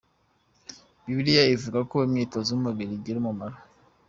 [1.05, 3.57] Bibiliya ivuga ko “imyitozo y’umubiri igira umumaro.